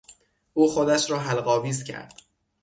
او 0.53 0.67
خودش 0.67 1.11
را 1.11 1.19
حلق 1.19 1.47
آویز 1.47 1.83
کرد. 1.83 2.21